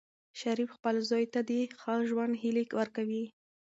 [0.39, 3.25] شریف خپل زوی ته د ښه ژوند هیلې ورکوي.